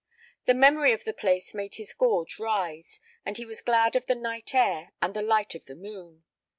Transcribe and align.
The 0.45 0.55
memory 0.55 0.93
of 0.93 1.03
the 1.03 1.13
place 1.13 1.53
made 1.53 1.75
his 1.75 1.93
gorge 1.93 2.39
rise, 2.39 2.99
and 3.23 3.37
he 3.37 3.45
was 3.45 3.61
glad 3.61 3.95
of 3.95 4.07
the 4.07 4.15
night 4.15 4.55
air 4.55 4.93
and 4.99 5.13
the 5.13 5.21
light 5.21 5.53
of 5.53 5.65
the 5.67 5.75
moon. 5.75 6.23